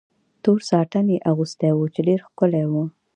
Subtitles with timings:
[0.43, 2.73] تور ساټن یې اغوستی و، چې ډېر ښکلی و.